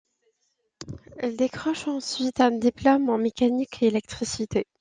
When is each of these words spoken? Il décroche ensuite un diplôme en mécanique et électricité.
Il 1.21 1.37
décroche 1.37 1.87
ensuite 1.87 2.39
un 2.41 2.49
diplôme 2.49 3.07
en 3.11 3.19
mécanique 3.19 3.83
et 3.83 3.87
électricité. 3.89 4.65